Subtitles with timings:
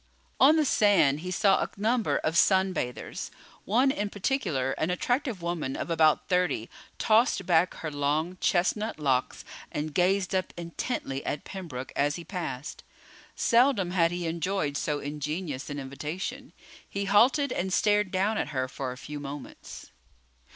[0.39, 3.29] On the sand he saw a number of sun bathers.
[3.65, 9.45] One in particular, an attractive woman of about thirty, tossed back her long, chestnut locks
[9.71, 12.83] and gazed up intently at Pembroke as he passed.
[13.35, 16.51] Seldom had he enjoyed so ingenuous an invitation.
[16.89, 19.91] He halted and stared down at her for a few moments.